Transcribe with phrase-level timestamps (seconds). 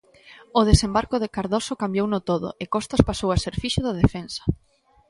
[0.59, 4.43] O desembarco de Cardoso cambiouno todo, e Costas pasou a ser fixo da defensa.